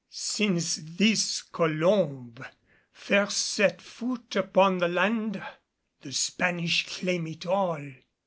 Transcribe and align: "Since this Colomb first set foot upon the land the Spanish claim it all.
"Since 0.09 0.77
this 0.97 1.43
Colomb 1.43 2.43
first 2.91 3.37
set 3.37 3.83
foot 3.83 4.35
upon 4.35 4.79
the 4.79 4.87
land 4.87 5.43
the 6.01 6.11
Spanish 6.11 6.87
claim 6.87 7.27
it 7.27 7.45
all. 7.45 7.87